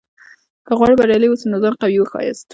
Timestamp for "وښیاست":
1.99-2.45